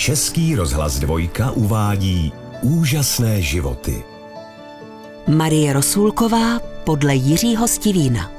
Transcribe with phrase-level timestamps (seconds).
[0.00, 4.02] Český rozhlas dvojka uvádí úžasné životy.
[5.28, 8.32] Marie Rosulková podle Jiřího Stivína.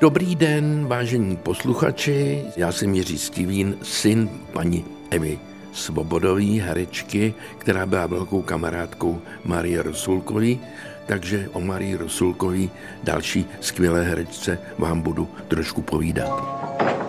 [0.00, 5.38] Dobrý den, vážení posluchači, já jsem Jiří Stivín, syn paní Evy
[5.72, 10.60] Svobodový, herečky, která byla velkou kamarádkou Marie Rosulkový,
[11.06, 12.70] takže o Marii Rosulkový,
[13.04, 16.99] další skvělé herečce, vám budu trošku povídat.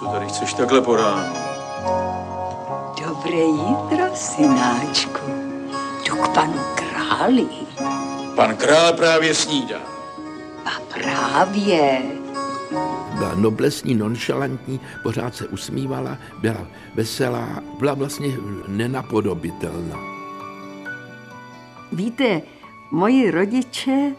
[0.00, 1.34] Co tady chceš takhle po ránu?
[3.06, 5.30] Dobré jítro, synáčku.
[6.04, 7.46] Jdu k panu králi.
[8.36, 9.78] Pan král právě snídá.
[10.64, 12.02] A právě.
[13.18, 18.36] Byla noblesní, nonšalantní, pořád se usmívala, byla veselá, byla vlastně
[18.68, 19.96] nenapodobitelná.
[21.92, 22.42] Víte,
[22.90, 24.12] moji rodiče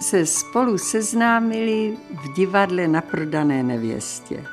[0.00, 4.44] se spolu seznámili v divadle na prodané nevěstě.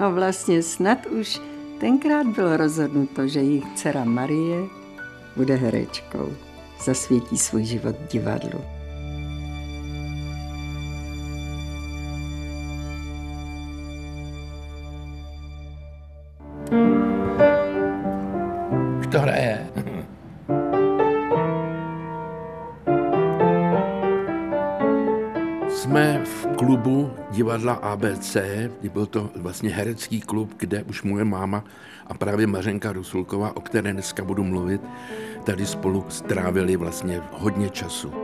[0.00, 1.40] No vlastně snad už
[1.80, 4.60] tenkrát bylo rozhodnuto, že jejich dcera Marie
[5.36, 6.32] bude herečkou.
[6.84, 8.64] Zasvětí svůj život divadlu.
[27.42, 28.36] Divadla ABC,
[28.80, 31.64] kdy byl to vlastně herecký klub, kde už moje máma
[32.06, 34.80] a právě Mařenka Rusulková, o které dneska budu mluvit,
[35.44, 38.21] tady spolu strávili vlastně hodně času.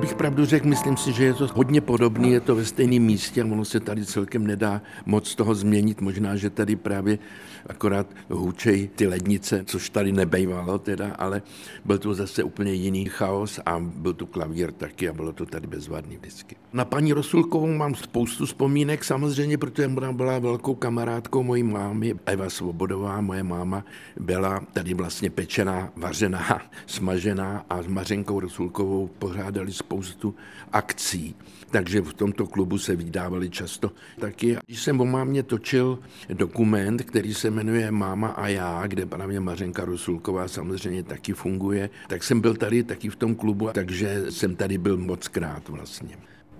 [0.00, 3.42] Abych pravdu řekl, myslím si, že je to hodně podobný, je to ve stejném místě
[3.42, 6.00] a ono se tady celkem nedá moc toho změnit.
[6.00, 7.18] Možná, že tady právě
[7.66, 11.42] akorát hučej ty lednice, což tady nebejvalo teda, ale
[11.84, 15.66] byl to zase úplně jiný chaos a byl tu klavír taky a bylo to tady
[15.66, 16.56] bezvadný vždycky.
[16.72, 22.14] Na paní Rosulkovou mám spoustu vzpomínek samozřejmě, protože ona byla velkou kamarádkou mojí mámy.
[22.26, 23.84] Eva Svobodová, moje máma,
[24.20, 30.34] byla tady vlastně pečená, vařená, smažená a s Mařenkou Rosulkovou pořádali spoustu
[30.72, 31.34] akcí,
[31.70, 33.90] takže v tomto klubu se vydávali často
[34.20, 34.56] taky.
[34.66, 39.84] Když jsem o mámě točil dokument, který se jmenuje Máma a já, kde právě Mařenka
[39.84, 44.78] Rusulková samozřejmě taky funguje, tak jsem byl tady taky v tom klubu, takže jsem tady
[44.78, 46.16] byl moc krát vlastně.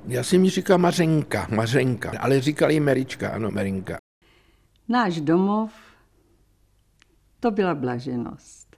[0.07, 3.99] Já jsem mi říkal Mařenka, Mařenka, ale říkali Merička, ano, Merinka.
[4.89, 5.71] Náš domov,
[7.41, 8.77] to byla blaženost.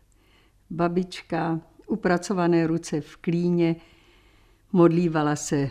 [0.71, 3.77] Babička, upracované ruce v klíně,
[4.73, 5.71] modlívala se,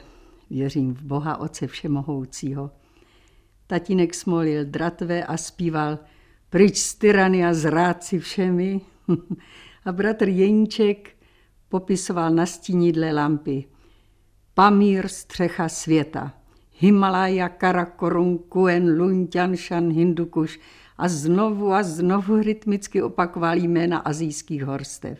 [0.49, 2.71] věřím v Boha Otce Všemohoucího.
[3.67, 5.99] Tatínek smolil dratve a zpíval
[6.49, 8.81] Pryč z tyrany a zrádci všemi.
[9.85, 11.09] a bratr Jeníček
[11.69, 13.65] popisoval na stínidle lampy.
[14.53, 16.33] Pamír střecha světa.
[16.79, 20.59] Himalaya, Karakorum, Kuen, Luntianshan, Hindukuš
[20.97, 25.19] a znovu a znovu rytmicky opakoval jména azijských horstev.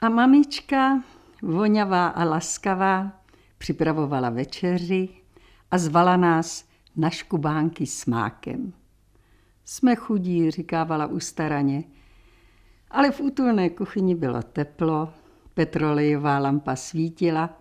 [0.00, 1.02] A mamička
[1.44, 3.12] voňavá a laskavá,
[3.58, 5.08] připravovala večeři
[5.70, 6.64] a zvala nás
[6.96, 8.72] na škubánky s mákem.
[9.64, 11.84] Jsme chudí, říkávala ustaraně,
[12.90, 15.12] ale v útulné kuchyni bylo teplo,
[15.54, 17.60] petrolejová lampa svítila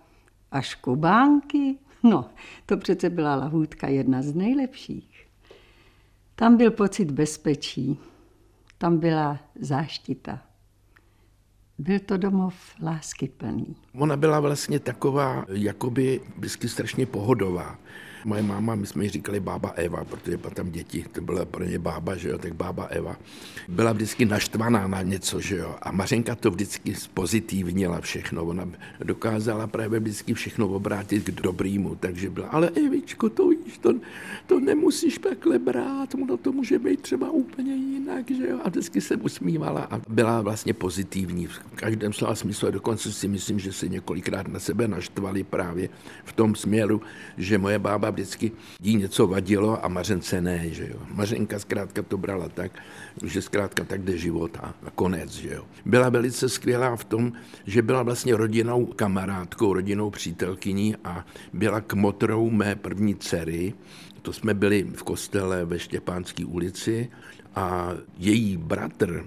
[0.52, 2.30] a škubánky, no,
[2.66, 5.28] to přece byla lahůdka jedna z nejlepších.
[6.36, 8.00] Tam byl pocit bezpečí,
[8.78, 10.42] tam byla záštita.
[11.78, 13.76] Byl to domov lásky plný.
[13.94, 17.78] Ona byla vlastně taková, jakoby vždycky strašně pohodová.
[18.26, 21.80] Moje máma, my jsme jí říkali bába Eva, protože tam děti, to byla pro ně
[21.80, 23.18] bába, že jo, tak bába Eva.
[23.68, 25.76] Byla vždycky naštvaná na něco, že jo.
[25.82, 28.46] A Mařenka to vždycky pozitivnila všechno.
[28.46, 28.70] Ona
[29.04, 33.94] dokázala právě vždycky všechno obrátit k dobrýmu, takže byla, ale Evičko, to víš, to,
[34.48, 38.60] to nemusíš takhle brát, ono to může být třeba úplně jinak, že jo.
[38.64, 42.72] A vždycky se usmívala a byla vlastně pozitivní v každém slova smyslu.
[42.72, 45.90] Dokonce si myslím, že se několikrát na sebe naštvali právě
[46.24, 47.02] v tom směru,
[47.38, 48.52] že moje bába vždycky
[48.82, 51.00] jí něco vadilo a Mařence ne, že jo.
[51.14, 52.72] Mařenka zkrátka to brala tak,
[53.24, 55.66] že zkrátka tak jde život a, konec, že jo.
[55.86, 57.34] Byla velice skvělá v tom,
[57.66, 63.74] že byla vlastně rodinou kamarádkou, rodinou přítelkyní a byla kmotrou mé první dcery.
[64.22, 67.10] To jsme byli v kostele ve Štěpánské ulici
[67.56, 69.26] a její bratr,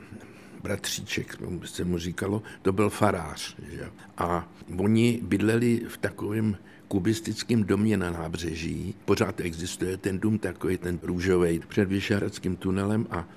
[0.63, 3.57] bratříček, se mu říkalo, to byl farář.
[3.71, 3.91] Že?
[4.19, 4.49] A
[4.79, 6.57] oni bydleli v takovém
[6.89, 8.95] kubistickém domě na nábřeží.
[9.05, 13.29] Pořád existuje ten dům takový, ten růžový, před Vyšehradským tunelem a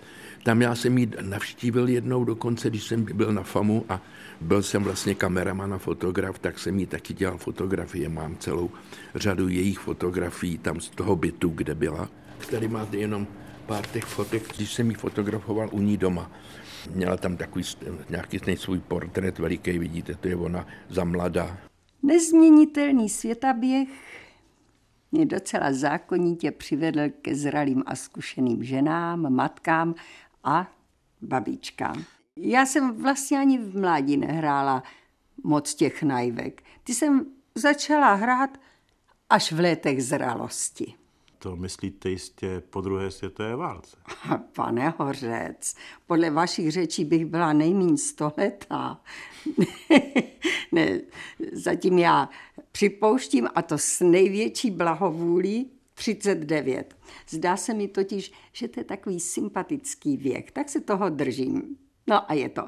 [0.43, 4.01] tam já jsem ji navštívil jednou dokonce, když jsem byl na FAMu a
[4.41, 8.09] byl jsem vlastně kameraman a fotograf, tak jsem jí taky dělal fotografie.
[8.09, 8.69] Mám celou
[9.15, 12.09] řadu jejich fotografií tam z toho bytu, kde byla.
[12.51, 13.27] Tady máte jenom
[13.65, 16.31] pár těch fotek, když jsem jí fotografoval u ní doma.
[16.93, 17.65] Měla tam takový
[18.09, 21.68] nějaký svůj portrét veliký, vidíte, to je ona za mladá.
[22.03, 23.89] Nezměnitelný světaběh
[25.11, 29.95] mě docela zákonitě přivedl ke zralým a zkušeným ženám, matkám
[30.43, 30.71] a
[31.21, 32.03] babičkám.
[32.35, 34.83] Já jsem vlastně ani v mládí nehrála
[35.43, 36.63] moc těch najvek.
[36.83, 37.25] Ty jsem
[37.55, 38.57] začala hrát
[39.29, 40.93] až v letech zralosti.
[41.39, 43.97] To myslíte jistě po druhé světové válce?
[44.55, 45.75] Pane Hořec,
[46.07, 49.01] podle vašich řečí bych byla nejméně stoletá.
[50.71, 51.01] ne,
[51.51, 52.29] zatím já
[52.71, 56.97] připouštím, a to s největší blahovůlí, 39.
[57.29, 61.77] Zdá se mi totiž, že to je takový sympatický věk, tak se toho držím.
[62.07, 62.61] No a je to.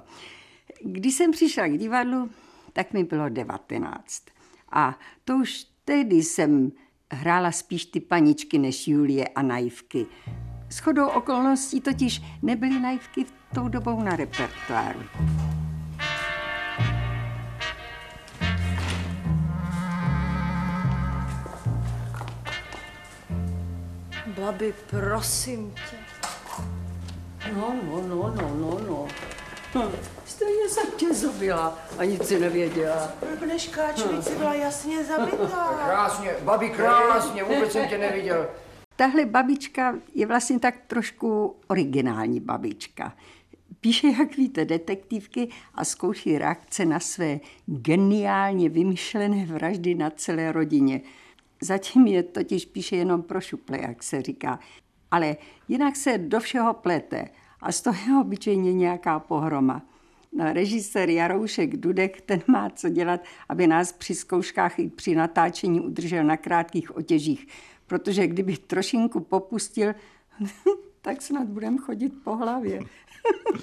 [0.82, 2.30] Když jsem přišla k divadlu,
[2.74, 4.24] tak mi bylo 19.
[4.72, 6.72] A to už tehdy jsem
[7.12, 10.06] hrála spíš ty paničky než Julie a naivky.
[10.70, 15.00] S chodou okolností totiž nebyly naivky v tou dobou na repertoáru.
[24.40, 25.98] Babi, prosím tě.
[27.56, 29.08] No, no, no, no, no, no.
[29.76, 29.92] Hm,
[30.26, 33.08] stejně jsem tě zabila a nic si nevěděla.
[33.20, 35.82] Pro dneška člověk byla jasně zabitá.
[35.86, 38.50] Krásně, babi, krásně, vůbec jsem tě neviděl.
[38.96, 43.16] Tahle babička je vlastně tak trošku originální babička.
[43.82, 51.02] Píše, jak víte, detektivky a zkouší reakce na své geniálně vymyšlené vraždy na celé rodině.
[51.62, 54.60] Zatím je totiž píše jenom pro šuple, jak se říká.
[55.12, 55.36] Ale
[55.68, 57.30] jinak se do všeho plete
[57.62, 59.82] a z toho je obyčejně nějaká pohroma.
[60.34, 65.82] No, režisér Jaroušek Dudek, ten má co dělat, aby nás při zkouškách i při natáčení
[65.82, 67.48] udržel na krátkých otěžích,
[67.88, 69.94] protože kdyby trošinku popustil,
[71.02, 72.80] tak snad budeme chodit po hlavě.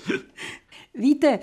[0.94, 1.38] Víte,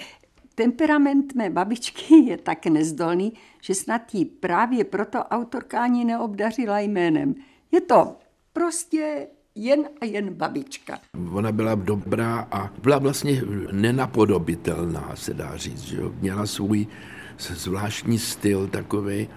[0.55, 7.35] temperament mé babičky je tak nezdolný, že snad jí právě proto autorka ani neobdařila jménem.
[7.71, 8.17] Je to
[8.53, 10.99] prostě jen a jen babička.
[11.31, 13.41] Ona byla dobrá a byla vlastně
[13.71, 15.81] nenapodobitelná, se dá říct.
[15.81, 16.11] Že jo?
[16.21, 16.87] Měla svůj
[17.37, 19.27] zvláštní styl takový.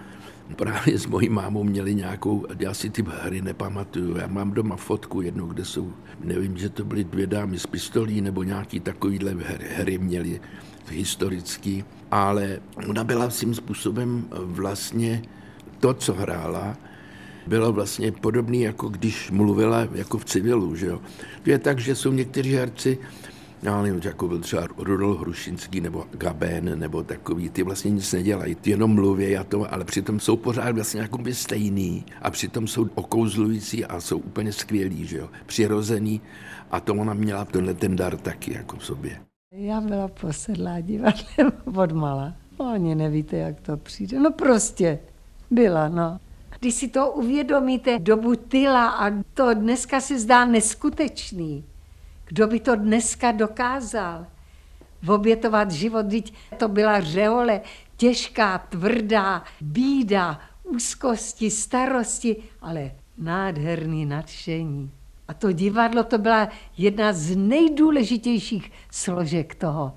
[0.55, 5.21] Právě s mojí mámou měli nějakou, já si ty hry nepamatuju, já mám doma fotku
[5.21, 5.93] jednu, kde jsou,
[6.23, 10.41] nevím, že to byly dvě dámy z pistolí, nebo nějaký takovýhle hry, hry měli
[10.89, 15.21] historický, ale ona byla svým způsobem vlastně
[15.79, 16.77] to, co hrála,
[17.49, 20.75] bylo vlastně podobný, jako když mluvila jako v civilu.
[20.75, 20.99] Že jo.
[21.43, 22.97] To je tak, že jsou někteří herci,
[23.63, 28.55] já nevím, jako byl třeba Rudolf Hrušinský nebo Gaben nebo takový, ty vlastně nic nedělají,
[28.55, 32.67] ty jenom mluví a to, ale přitom jsou pořád vlastně jako by stejný a přitom
[32.67, 36.21] jsou okouzlující a jsou úplně skvělí, že jo, přirozený
[36.71, 39.19] a to ona měla tenhle ten dar taky jako v sobě.
[39.51, 42.33] Já byla posedlá divadlem od mala.
[42.57, 44.19] Oni nevíte, jak to přijde.
[44.19, 44.99] No prostě
[45.51, 46.19] byla, no.
[46.59, 51.65] Když si to uvědomíte, dobu tyla a to dneska se zdá neskutečný.
[52.25, 54.25] Kdo by to dneska dokázal?
[55.07, 57.61] Obětovat život, teď to byla řeole,
[57.97, 64.91] těžká, tvrdá, bída, úzkosti, starosti, ale nádherný nadšení.
[65.27, 69.95] A to divadlo to byla jedna z nejdůležitějších složek toho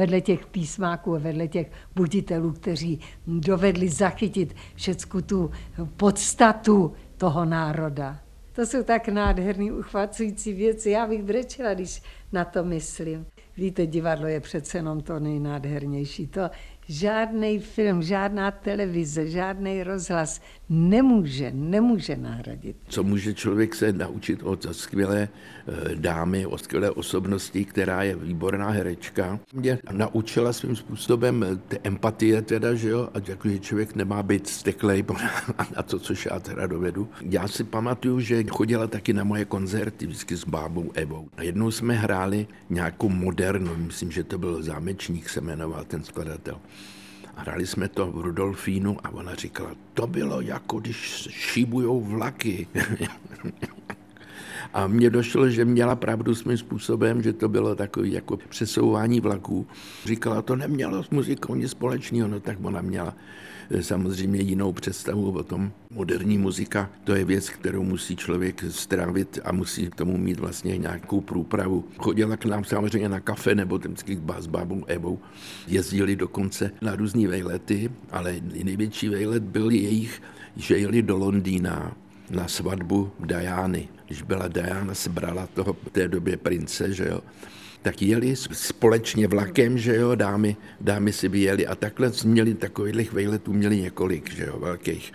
[0.00, 5.50] vedle těch písmáků a vedle těch buditelů, kteří dovedli zachytit všecku tu
[5.96, 8.20] podstatu toho národa.
[8.52, 10.90] To jsou tak nádherný, uchvacující věci.
[10.90, 12.02] Já bych brečela, když
[12.32, 13.26] na to myslím.
[13.56, 16.26] Víte, divadlo je přece jenom to nejnádhernější.
[16.26, 16.50] To
[16.90, 22.76] žádný film, žádná televize, žádný rozhlas nemůže, nemůže nahradit.
[22.88, 28.70] Co může člověk se naučit od skvělé eh, dámy, od skvělé osobnosti, která je výborná
[28.70, 29.40] herečka.
[29.52, 34.22] Mě naučila svým způsobem eh, ty empatie teda, že jo, a jako, že člověk nemá
[34.22, 35.04] být steklej
[35.76, 37.08] na to, co já teda dovedu.
[37.22, 41.28] Já si pamatuju, že chodila taky na moje koncerty vždycky s bábou Evou.
[41.36, 46.56] A jednou jsme hráli nějakou modernu, myslím, že to byl Zámečník se jmenoval ten skladatel.
[47.36, 52.66] Hráli jsme to v Rudolfínu a ona říkala, to bylo jako když šíbujou vlaky.
[54.74, 59.66] A mně došlo, že měla pravdu svým způsobem, že to bylo takový jako přesouvání vlaků.
[60.04, 63.14] Říkala, to nemělo s muzikou nic společného, no tak ona měla
[63.80, 65.72] samozřejmě jinou představu o tom.
[65.90, 70.78] Moderní muzika, to je věc, kterou musí člověk strávit a musí k tomu mít vlastně
[70.78, 71.84] nějakou průpravu.
[71.98, 75.18] Chodila k nám samozřejmě na kafe nebo vždycky s bábou Evou.
[75.66, 78.34] Jezdili dokonce na různé vejlety, ale
[78.64, 80.22] největší vejlet byl jejich,
[80.56, 81.96] že jeli do Londýna
[82.30, 83.88] na svatbu Diany.
[84.06, 87.20] Když byla Diana, se brala toho v té době prince, že jo,
[87.82, 93.52] tak jeli společně vlakem, že jo, dámy, dámy si vyjeli a takhle měli takových vejletů,
[93.52, 95.12] měli několik, že jo, velkých.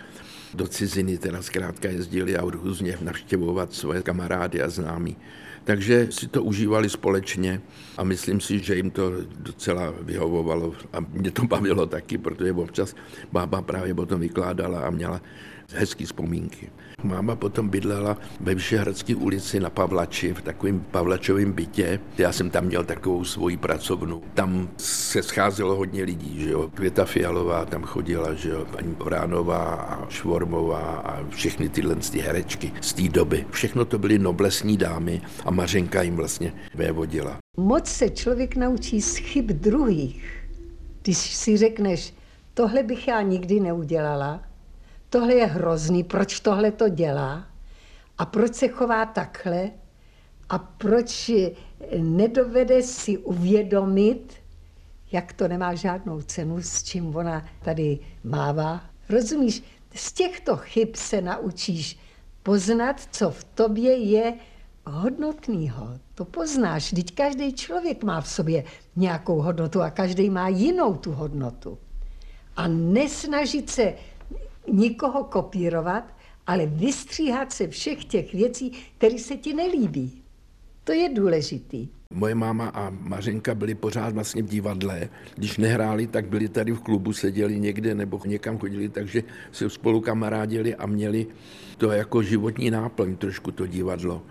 [0.54, 5.16] Do ciziny teda zkrátka jezdili a různě navštěvovat svoje kamarády a známí.
[5.64, 7.60] Takže si to užívali společně
[7.96, 12.94] a myslím si, že jim to docela vyhovovalo a mě to bavilo taky, protože občas
[13.32, 15.20] bába právě potom vykládala a měla
[15.74, 16.70] hezký vzpomínky.
[17.02, 22.00] Máma potom bydlela ve Vyšehradské ulici na Pavlači, v takovém Pavlačovém bytě.
[22.18, 24.22] Já jsem tam měl takovou svoji pracovnu.
[24.34, 26.70] Tam se scházelo hodně lidí, že jo.
[26.74, 32.72] Květa Fialová tam chodila, že jo, paní Bránová a Švormová a všechny tyhle ty herečky
[32.80, 33.46] z té doby.
[33.50, 37.38] Všechno to byly noblesní dámy a Mařenka jim vlastně vévodila.
[37.56, 40.48] Moc se člověk naučí z chyb druhých.
[41.02, 42.14] Když si řekneš,
[42.54, 44.42] tohle bych já nikdy neudělala,
[45.10, 47.46] tohle je hrozný, proč tohle to dělá
[48.18, 49.70] a proč se chová takhle
[50.48, 51.30] a proč
[51.98, 54.34] nedovede si uvědomit,
[55.12, 58.80] jak to nemá žádnou cenu, s čím ona tady mává.
[59.08, 59.62] Rozumíš,
[59.94, 61.98] z těchto chyb se naučíš
[62.42, 64.34] poznat, co v tobě je
[64.86, 65.98] hodnotného.
[66.14, 68.64] To poznáš, teď každý člověk má v sobě
[68.96, 71.78] nějakou hodnotu a každý má jinou tu hodnotu.
[72.56, 73.94] A nesnažit se
[74.72, 76.14] nikoho kopírovat,
[76.46, 80.22] ale vystříhat se všech těch věcí, které se ti nelíbí.
[80.84, 81.88] To je důležitý.
[82.14, 85.08] Moje máma a Mařenka byli pořád vlastně v divadle.
[85.34, 90.00] Když nehráli, tak byli tady v klubu, seděli někde nebo někam chodili, takže se spolu
[90.00, 91.26] kamarádili a měli
[91.78, 94.22] to jako životní náplň, trošku to divadlo.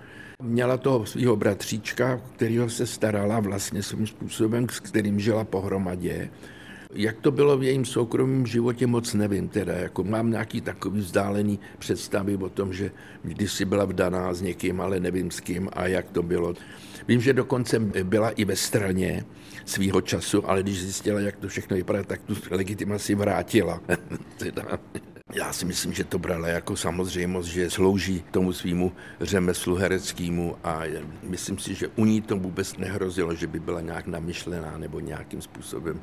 [0.42, 6.30] Měla toho svého bratříčka, kterého se starala vlastně svým způsobem, s kterým žila pohromadě.
[6.96, 9.48] Jak to bylo v jejím soukromém životě, moc nevím.
[9.48, 12.92] Teda, jako mám nějaký takový vzdálený představy o tom, že
[13.24, 16.54] když si byla vdaná s někým, ale nevím s kým a jak to bylo.
[17.08, 19.26] Vím, že dokonce byla i ve straně
[19.66, 23.82] svýho času, ale když zjistila, jak to všechno vypadá, tak tu legitimaci vrátila.
[24.38, 24.64] teda.
[25.34, 30.82] Já si myslím, že to brala jako samozřejmost, že slouží tomu svýmu řemeslu hereckému a
[31.24, 35.42] myslím si, že u ní to vůbec nehrozilo, že by byla nějak namyšlená nebo nějakým
[35.42, 36.02] způsobem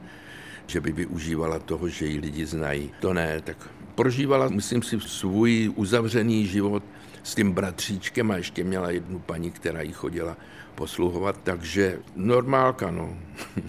[0.67, 2.91] že by využívala toho, že ji lidi znají.
[3.01, 3.57] To ne, tak
[3.95, 6.83] prožívala, myslím si, svůj uzavřený život
[7.23, 10.37] s tím bratříčkem a ještě měla jednu paní, která jí chodila
[10.75, 13.17] posluhovat, takže normálka, no.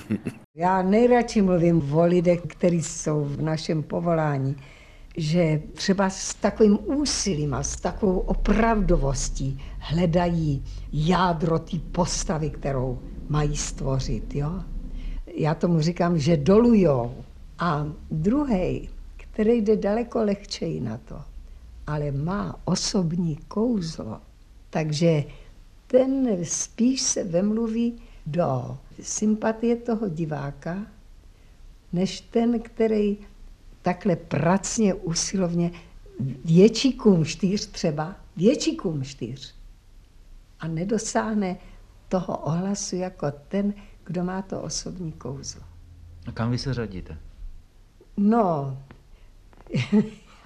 [0.56, 4.56] Já nejradši mluvím o lidech, kteří jsou v našem povolání,
[5.18, 13.58] že třeba s takovým úsilím a s takovou opravdovostí hledají jádro té postavy, kterou mají
[13.58, 14.36] stvořit.
[14.36, 14.64] Jo?
[15.36, 17.24] Já tomu říkám, že dolujou.
[17.60, 21.22] A druhý, který jde daleko lehčeji na to,
[21.88, 24.22] ale má osobní kouzlo,
[24.70, 25.24] takže
[25.88, 30.78] ten spíš se vemluví do sympatie toho diváka,
[31.94, 33.18] než ten, který
[33.82, 35.72] takhle pracně, usilovně,
[36.46, 39.56] větší kumštýř třeba, větší kumštýř
[40.60, 41.58] a nedosáhne
[42.10, 43.74] toho ohlasu jako ten,
[44.06, 45.62] kdo má to osobní kouzlo.
[46.28, 47.18] A kam vy se řadíte?
[48.18, 48.78] No,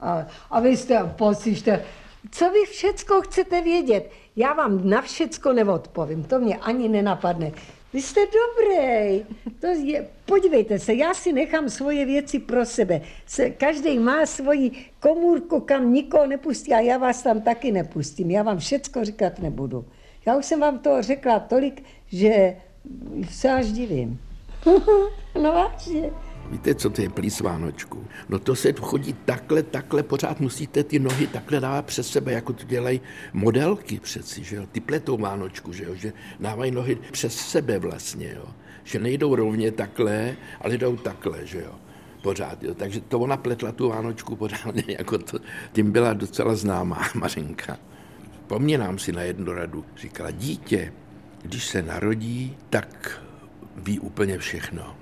[0.00, 1.84] a, a vy jste, poslyšte,
[2.30, 4.10] co vy všecko chcete vědět?
[4.36, 7.52] Já vám na všecko neodpovím, to mě ani nenapadne.
[7.92, 9.24] Vy jste dobrý.
[9.60, 13.00] To je, podívejte se, já si nechám svoje věci pro sebe.
[13.26, 18.30] Se, každý má svoji komůrku, kam nikoho nepustí a já vás tam taky nepustím.
[18.30, 19.84] Já vám všecko říkat nebudu.
[20.26, 22.56] Já už jsem vám to řekla tolik, že
[23.30, 24.20] se až divím.
[25.42, 26.10] no vážně.
[26.50, 28.04] Víte, co to je plís Vánočku?
[28.28, 32.52] No to se chodí takhle, takhle, pořád musíte ty nohy takhle dávat přes sebe, jako
[32.52, 33.00] to dělají
[33.32, 34.66] modelky přeci, že jo?
[34.72, 35.94] Ty pletou Vánočku, že jo?
[35.94, 38.44] Že dávají nohy přes sebe vlastně, jo?
[38.84, 41.72] Že nejdou rovně takhle, ale jdou takhle, že jo?
[42.22, 42.74] Pořád, jo?
[42.74, 45.38] Takže to ona pletla tu Vánočku pořádně, jako to,
[45.72, 47.78] tím byla docela známá Mařenka.
[48.46, 49.84] Pomněnám si na jednu radu.
[49.96, 50.92] Říkala, dítě,
[51.42, 53.20] když se narodí, tak
[53.76, 54.96] ví úplně všechno.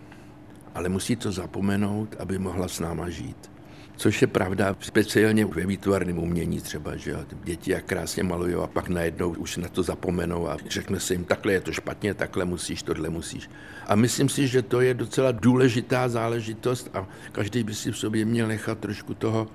[0.75, 3.51] Ale musí to zapomenout, aby mohla s náma žít.
[3.97, 7.17] Což je pravda, speciálně ve výtvarném umění třeba, že.
[7.45, 11.25] Děti jak krásně malují a pak najednou už na to zapomenou a řekne se jim,
[11.25, 13.51] takhle je to špatně, takhle musíš, tohle musíš.
[13.87, 18.25] A myslím si, že to je docela důležitá záležitost a každý by si v sobě
[18.25, 19.49] měl nechat trošku toho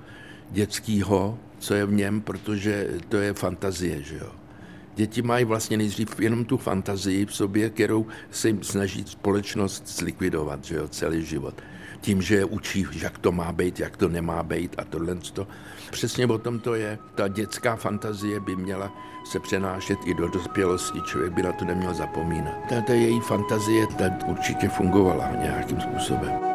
[0.52, 4.41] dětského, co je v něm, protože to je fantazie, že jo.
[4.96, 10.64] Děti mají vlastně nejdřív jenom tu fantazii v sobě, kterou se jim snaží společnost zlikvidovat,
[10.64, 11.62] že jo, celý život
[12.02, 15.16] tím, že je učí, jak to má být, jak to nemá být a tohle.
[15.16, 15.48] To.
[15.92, 17.00] Přesně o tom to je.
[17.16, 18.92] Ta dětská fantazie by měla
[19.26, 22.54] se přenášet i do dospělosti, člověk by na to neměl zapomínat.
[22.70, 26.51] Ta, ta její fantazie ta určitě fungovala nějakým způsobem.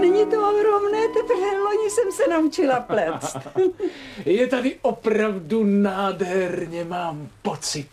[0.00, 3.36] Není to ohromné, teprve loni jsem se naučila plést.
[4.26, 7.90] je tady opravdu nádherně, mám pocit.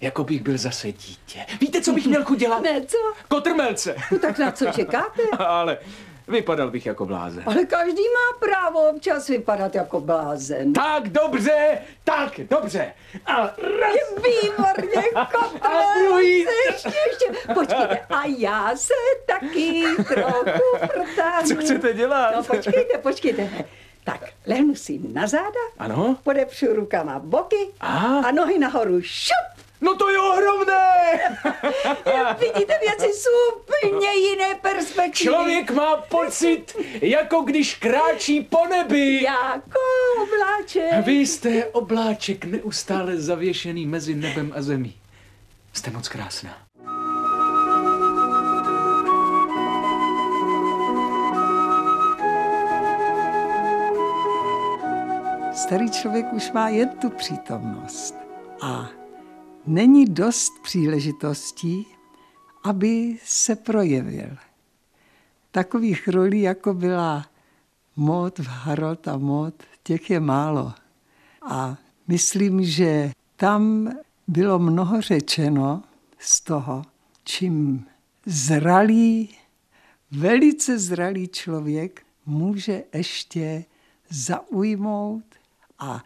[0.00, 1.46] Jako bych byl zase dítě.
[1.60, 2.62] Víte, co bych měl dělat?
[2.62, 2.96] Ne, co?
[3.28, 3.96] Kotrmelce.
[4.12, 5.22] No tak na co čekáte?
[5.38, 5.78] Ale
[6.28, 7.42] vypadal bych jako blázen.
[7.46, 10.72] Ale každý má právo občas vypadat jako blázen.
[10.72, 12.92] Tak dobře, tak dobře.
[13.26, 13.36] A
[13.80, 13.94] raz.
[13.94, 15.58] Je výborně, kotrmelce.
[15.62, 16.38] A druhý.
[16.66, 17.52] Ještě, ještě.
[17.54, 18.94] Počkejte, a já se
[19.26, 19.82] taky
[20.14, 21.48] trochu protáhnu.
[21.48, 22.32] Co chcete dělat?
[22.36, 23.50] No počkejte, počkejte.
[24.04, 26.16] Tak, lehnu si na záda, ano?
[26.22, 29.57] podepřu rukama boky a, a nohy nahoru šup.
[29.80, 31.18] No to je ohromné!
[32.38, 35.12] Vidíte, věci jsou úplně jiné perspektivy.
[35.12, 39.22] Člověk má pocit, jako když kráčí po nebi.
[39.22, 39.80] Jako
[40.22, 41.06] obláček.
[41.06, 44.94] Vy jste obláček neustále zavěšený mezi nebem a zemí.
[45.72, 46.68] Jste moc krásná.
[55.52, 58.14] Starý člověk už má jen tu přítomnost.
[58.62, 58.97] A
[59.66, 61.86] není dost příležitostí,
[62.64, 64.36] aby se projevil.
[65.50, 67.26] Takových rolí, jako byla
[67.96, 70.72] Mod, Harold a Mod, těch je málo.
[71.42, 71.76] A
[72.08, 73.92] myslím, že tam
[74.28, 75.82] bylo mnoho řečeno
[76.18, 76.82] z toho,
[77.24, 77.86] čím
[78.26, 79.28] zralý,
[80.10, 83.64] velice zralý člověk může ještě
[84.10, 85.24] zaujmout
[85.78, 86.04] a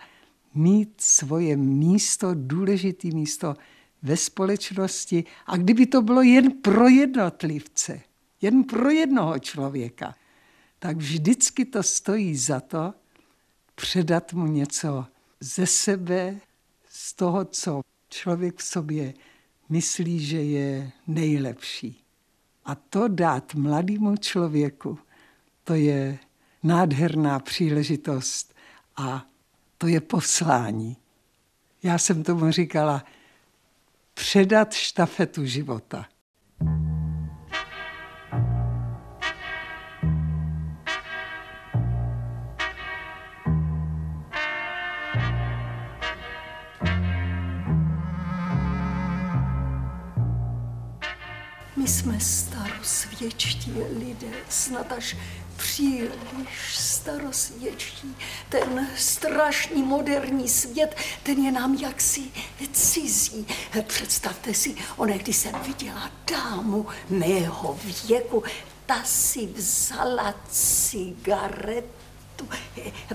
[0.54, 3.54] mít svoje místo, důležité místo
[4.02, 5.24] ve společnosti.
[5.46, 8.00] A kdyby to bylo jen pro jednotlivce,
[8.40, 10.14] jen pro jednoho člověka,
[10.78, 12.94] tak vždycky to stojí za to
[13.74, 15.04] předat mu něco
[15.40, 16.40] ze sebe,
[16.88, 19.14] z toho, co člověk v sobě
[19.68, 22.04] myslí, že je nejlepší.
[22.64, 24.98] A to dát mladému člověku,
[25.64, 26.18] to je
[26.62, 28.54] nádherná příležitost
[28.96, 29.26] a
[29.82, 30.96] to je poslání.
[31.82, 33.04] Já jsem tomu říkala
[34.14, 36.06] předat štafetu života.
[52.02, 55.16] Jsme starosvědčtí lidé, snad až
[55.56, 58.16] příliš starosvědčí.
[58.48, 62.22] Ten strašný moderní svět, ten je nám jaksi
[62.72, 63.46] cizí.
[63.82, 68.42] Představte si, ona, když jsem viděla dámu mého věku,
[68.86, 72.48] ta si vzala cigaretu.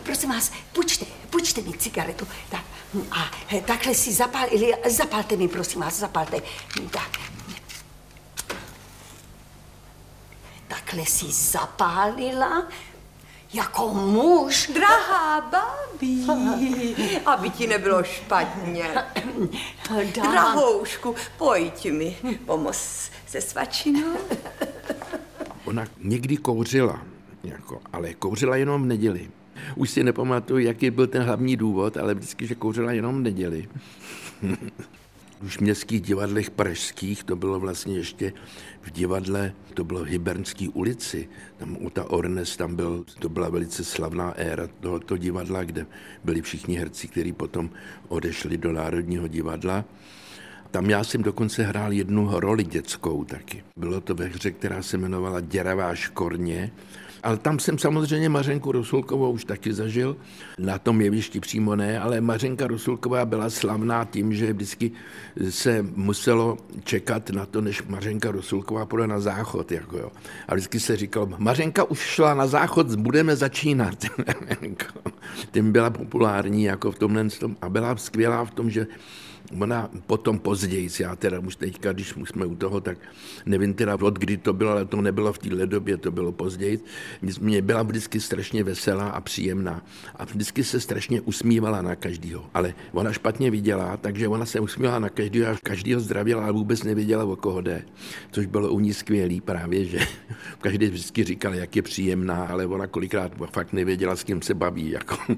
[0.04, 2.28] Prosím vás, půjčte, půjčte mi cigaretu.
[2.50, 2.63] Tak,
[3.12, 3.32] a
[3.65, 6.41] takhle si zapálili, zapalte mi, prosím vás, zapalte.
[6.91, 7.19] Tak,
[10.88, 12.67] takhle si zapálila
[13.54, 14.71] jako muž.
[14.73, 16.26] Drahá babi,
[17.26, 18.84] aby ti nebylo špatně.
[20.15, 20.32] Dám.
[20.32, 24.13] Drahoušku, pojď mi pomoz se svačinou.
[25.65, 27.02] Ona někdy kouřila,
[27.43, 29.32] jako, ale kouřila jenom v neděli.
[29.76, 33.67] Už si nepamatuju, jaký byl ten hlavní důvod, ale vždycky, že kouřila jenom v neděli.
[35.43, 38.34] Už v městských divadlech pražských, to bylo vlastně ještě
[38.82, 43.50] v divadle, to bylo v Hybernské ulici, tam u ta Ornes, tam byl, to byla
[43.50, 45.86] velice slavná éra tohoto divadla, kde
[46.23, 47.69] byli všichni herci, kteří potom
[48.08, 49.86] odešli do Národního divadla.
[50.71, 53.63] Tam já jsem dokonce hrál jednu roli dětskou taky.
[53.76, 56.71] Bylo to ve hře, která se jmenovala Děravá škorně
[57.23, 60.17] ale tam jsem samozřejmě Mařenku Rusulkovou už taky zažil,
[60.60, 64.91] na tom jevišti přímo ne, ale Mařenka Rusulková byla slavná tím, že vždycky
[65.49, 69.71] se muselo čekat na to, než Mařenka Rusulková půjde na záchod.
[69.71, 70.12] Jako jo.
[70.47, 74.06] A vždycky se říkalo, Mařenka už šla na záchod, budeme začínat.
[75.51, 77.27] Tím byla populární jako v tomhle
[77.62, 78.88] a byla skvělá v tom, že
[79.62, 82.97] Ona potom později, já teda už teďka, když jsme u toho, tak
[83.45, 86.79] nevím teda od kdy to bylo, ale to nebylo v téhle době, to bylo později.
[87.41, 92.45] Mě byla vždycky strašně veselá a příjemná a vždycky se strašně usmívala na každýho.
[92.53, 96.83] Ale ona špatně viděla, takže ona se usmívala na každýho a každýho zdravila, ale vůbec
[96.83, 97.86] nevěděla, o koho jde.
[98.31, 99.99] Což bylo u ní skvělý právě, že
[100.62, 104.91] každý vždycky říkal, jak je příjemná, ale ona kolikrát fakt nevěděla, s kým se baví.
[104.91, 105.17] Jako.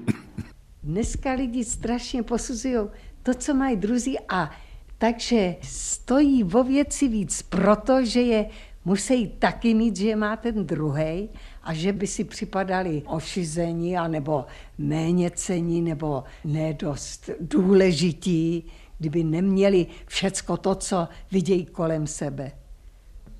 [0.82, 2.78] Dneska lidi strašně posuzují
[3.22, 4.50] to, co mají druzí a
[4.98, 8.46] takže stojí vo věci víc, protože je
[8.84, 11.28] musí taky mít, že má ten druhý
[11.62, 14.46] a že by si připadali ošizení anebo
[14.78, 18.64] méně cení nebo nedost důležití,
[18.98, 22.52] kdyby neměli všecko to, co vidějí kolem sebe.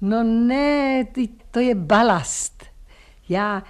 [0.00, 1.06] No ne,
[1.50, 2.64] to je balast.
[3.28, 3.62] Já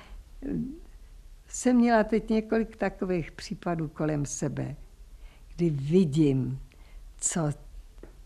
[1.49, 4.77] jsem měla teď několik takových případů kolem sebe,
[5.61, 6.61] kdy vidím,
[7.17, 7.51] co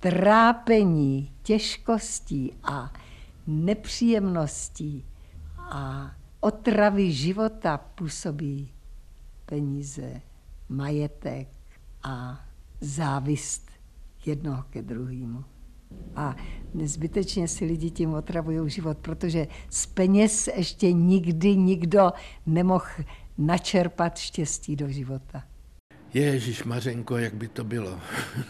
[0.00, 2.92] trápení, těžkostí a
[3.46, 5.04] nepříjemností
[5.58, 8.72] a otravy života působí
[9.46, 10.20] peníze,
[10.68, 11.48] majetek
[12.02, 12.44] a
[12.80, 13.70] závist
[14.26, 15.44] jednoho ke druhému.
[16.16, 16.36] A
[16.74, 22.12] nezbytečně si lidi tím otravují život, protože z peněz ještě nikdy nikdo
[22.46, 23.04] nemohl
[23.38, 25.42] načerpat štěstí do života.
[26.14, 28.00] Ježíš Mařenko, jak by to bylo.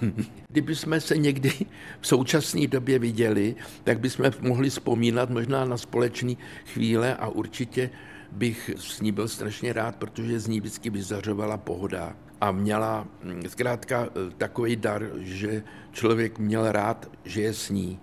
[0.48, 1.52] Kdyby jsme se někdy
[2.00, 6.34] v současné době viděli, tak bychom mohli vzpomínat možná na společné
[6.66, 7.90] chvíle a určitě
[8.32, 13.42] bych s ní byl strašně rád, protože z ní vždycky vyzařovala pohoda a měla mm,
[13.48, 18.00] zkrátka e, takový dar, že člověk měl rád, že je s ní.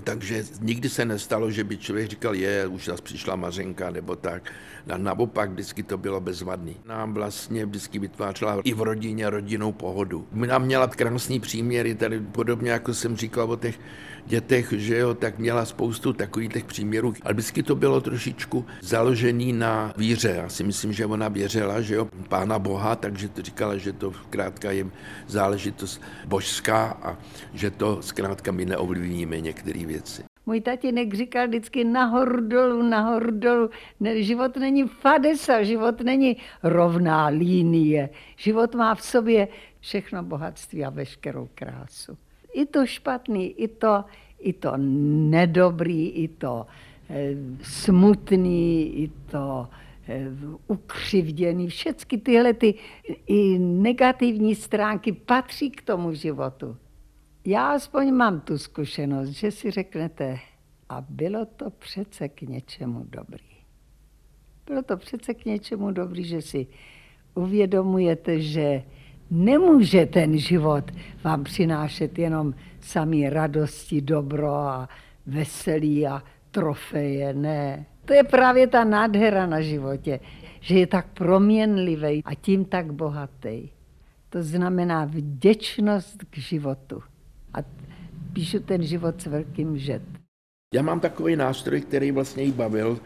[0.00, 4.52] Takže nikdy se nestalo, že by člověk říkal, je, už zase přišla Mařenka nebo tak.
[4.90, 6.76] A naopak vždycky to bylo bezvadný.
[6.86, 10.26] Nám vlastně vždycky vytvářela i v rodině rodinnou pohodu.
[10.32, 13.78] Nám měla krásný příměry, tady podobně jako jsem říkal o těch
[14.26, 17.14] dětech, že jo, tak měla spoustu takových těch příměrů.
[17.22, 20.34] Ale vždycky to bylo trošičku založený na víře.
[20.36, 24.12] Já si myslím, že ona věřila, že jo, pána Boha, takže to říkala, že to
[24.12, 24.86] zkrátka je
[25.26, 27.18] záležitost božská a
[27.54, 30.22] že to zkrátka my neovlivníme některé věci.
[30.46, 33.70] Můj tatínek říkal vždycky nahoru dolů, nahoru dolů.
[34.00, 38.10] Ne, život není fadesa, život není rovná línie.
[38.36, 39.48] Život má v sobě
[39.80, 42.18] všechno bohatství a veškerou krásu.
[42.54, 44.04] I to špatný, i to,
[44.38, 46.66] i to nedobrý, i to
[47.10, 49.68] e, smutný, i to
[50.08, 50.26] e,
[50.66, 51.68] ukřivděný.
[51.68, 52.74] Všechny tyhle ty
[53.26, 56.76] i negativní stránky patří k tomu životu.
[57.44, 60.38] Já aspoň mám tu zkušenost, že si řeknete,
[60.88, 63.44] a bylo to přece k něčemu dobrý.
[64.66, 66.66] Bylo to přece k něčemu dobrý, že si
[67.34, 68.82] uvědomujete, že
[69.32, 70.84] nemůže ten život
[71.24, 74.88] vám přinášet jenom samý radosti, dobro a
[75.26, 77.34] veselí a trofeje.
[77.34, 77.86] Ne.
[78.04, 80.20] To je právě ta nádhera na životě,
[80.60, 83.68] že je tak proměnlivý a tím tak bohatý.
[84.28, 87.02] To znamená vděčnost k životu
[87.54, 87.58] a
[88.32, 90.02] píšu ten život s velkým žet.
[90.74, 92.98] Já mám takový nástroj, který vlastně jí bavil.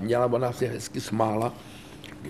[0.00, 1.54] Měla, ona se hezky smála.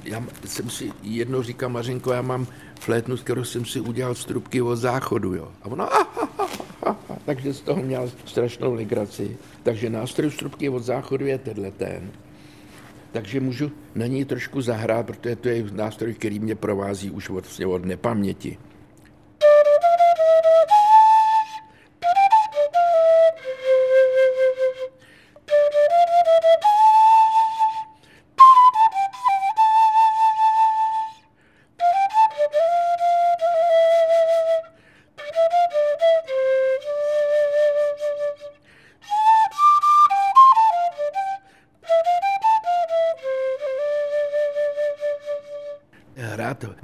[0.04, 2.46] Já jsem si jednou říkal, Mařenko, já mám
[2.80, 5.34] flétnu, kterou jsem si udělal strubky od záchodu.
[5.34, 5.52] Jo.
[5.62, 6.48] A ona, ah, ah, ah,
[6.82, 9.36] ah, ah, takže z toho měl strašnou legraci.
[9.62, 12.10] Takže nástroj strubky od záchodu je tenhle ten.
[13.12, 17.44] Takže můžu na něj trošku zahrát, protože to je nástroj, který mě provází už od,
[17.44, 18.58] vlastně od nepaměti.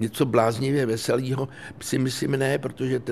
[0.07, 1.49] Něco bláznivě veselého,
[1.81, 3.03] si myslím ne, protože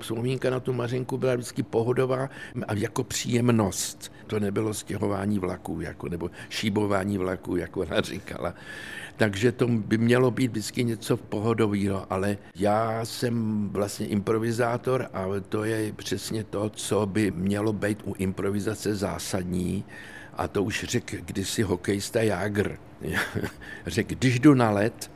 [0.00, 2.30] vzpomínka na tu Mařenku byla vždycky pohodová
[2.68, 4.12] a jako příjemnost.
[4.26, 8.54] To nebylo stěhování vlaků, jako, nebo šíbování vlaků, jako ona říkala.
[9.16, 15.64] Takže to by mělo být vždycky něco pohodového, ale já jsem vlastně improvizátor a to
[15.64, 19.84] je přesně to, co by mělo být u improvizace zásadní.
[20.36, 22.78] A to už řekl kdysi hokejista Jágr.
[23.86, 25.10] řekl, když jdu na let,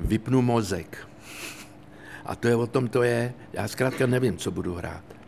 [0.00, 1.08] vypnu mozek.
[2.24, 5.19] A to je o tom, to je, já zkrátka nevím, co budu hrát.